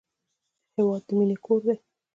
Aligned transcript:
هېواد 0.75 1.01
د 1.07 1.09
مینې 1.17 1.37
کور 1.45 1.59
دی. 1.67 1.75